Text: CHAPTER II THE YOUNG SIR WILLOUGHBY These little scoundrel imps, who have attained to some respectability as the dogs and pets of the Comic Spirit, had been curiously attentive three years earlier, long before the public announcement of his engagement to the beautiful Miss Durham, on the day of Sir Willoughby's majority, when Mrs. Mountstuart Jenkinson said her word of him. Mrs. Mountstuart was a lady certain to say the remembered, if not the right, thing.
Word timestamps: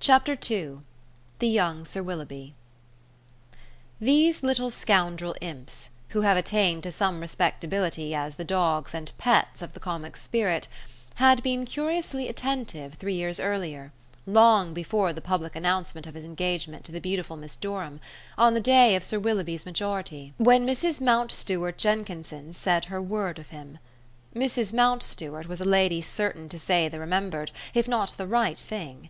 CHAPTER 0.00 0.32
II 0.50 0.80
THE 1.38 1.48
YOUNG 1.48 1.86
SIR 1.86 2.02
WILLOUGHBY 2.02 2.52
These 4.02 4.42
little 4.42 4.68
scoundrel 4.68 5.34
imps, 5.40 5.88
who 6.10 6.20
have 6.20 6.36
attained 6.36 6.82
to 6.82 6.92
some 6.92 7.22
respectability 7.22 8.14
as 8.14 8.36
the 8.36 8.44
dogs 8.44 8.92
and 8.92 9.12
pets 9.16 9.62
of 9.62 9.72
the 9.72 9.80
Comic 9.80 10.18
Spirit, 10.18 10.68
had 11.14 11.42
been 11.42 11.64
curiously 11.64 12.28
attentive 12.28 12.92
three 12.92 13.14
years 13.14 13.40
earlier, 13.40 13.92
long 14.26 14.74
before 14.74 15.14
the 15.14 15.22
public 15.22 15.56
announcement 15.56 16.06
of 16.06 16.12
his 16.16 16.24
engagement 16.26 16.84
to 16.84 16.92
the 16.92 17.00
beautiful 17.00 17.38
Miss 17.38 17.56
Durham, 17.56 17.98
on 18.36 18.52
the 18.52 18.60
day 18.60 18.94
of 18.94 19.02
Sir 19.02 19.18
Willoughby's 19.18 19.64
majority, 19.64 20.34
when 20.36 20.66
Mrs. 20.66 21.00
Mountstuart 21.00 21.78
Jenkinson 21.78 22.52
said 22.52 22.84
her 22.84 23.00
word 23.00 23.38
of 23.38 23.48
him. 23.48 23.78
Mrs. 24.34 24.74
Mountstuart 24.74 25.46
was 25.46 25.62
a 25.62 25.64
lady 25.64 26.02
certain 26.02 26.50
to 26.50 26.58
say 26.58 26.90
the 26.90 27.00
remembered, 27.00 27.50
if 27.72 27.88
not 27.88 28.14
the 28.18 28.26
right, 28.26 28.58
thing. 28.58 29.08